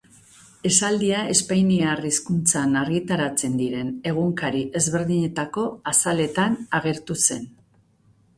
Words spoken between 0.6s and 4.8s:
Esaldia espainiar hizkuntzan argitaratzen diren egunkari